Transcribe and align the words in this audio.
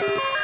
Bye. 0.00 0.41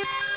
you 0.00 0.29